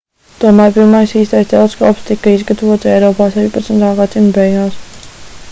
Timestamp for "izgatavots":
2.39-2.91